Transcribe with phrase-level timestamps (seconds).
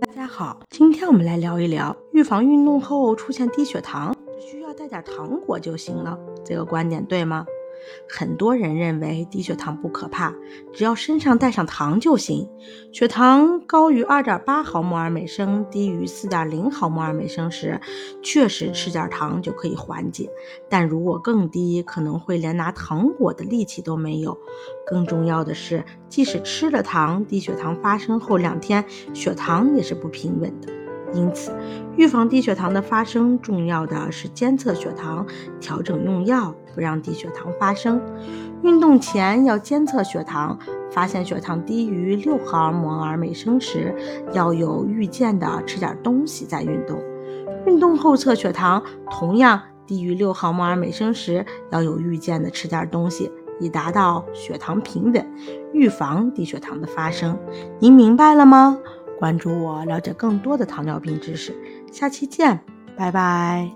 [0.00, 6.18] 大家好，今天我们来聊一聊预防运动后出现低血糖，只需要带点糖果就行了。
[6.44, 7.44] 这个观点对吗？
[8.08, 10.34] 很多人认为低血糖不可怕，
[10.72, 12.48] 只要身上带上糖就行。
[12.92, 17.80] 血糖高于二点八毫摩尔每升，低于四点零毫摩尔每升时，
[18.22, 20.30] 确实吃点糖就可以缓解。
[20.68, 24.38] 但如果更低，可能会连拿糖果的力气都没有。
[24.86, 30.77] 更重要的是，即使吃了糖，低血糖发生后两天，血糖也是不平稳的。
[31.12, 31.52] 因此，
[31.96, 35.26] 预防低血糖的发生，重要的是监测血糖，
[35.60, 38.00] 调整用药，不让低血糖发生。
[38.62, 40.58] 运动前要监测血糖，
[40.90, 43.94] 发现血糖低于六毫摩尔每升时，
[44.32, 46.98] 要有预见的吃点东西再运动。
[47.66, 53.30] 运动后测血糖，同样低于六毫摩尔每升时，要有预见的吃点东西，
[53.60, 55.26] 以达到血糖平稳，
[55.72, 57.38] 预防低血糖的发生。
[57.78, 58.78] 您明白了吗？
[59.18, 61.54] 关注我，了解更多的糖尿病知识。
[61.92, 62.60] 下期见，
[62.96, 63.70] 拜拜。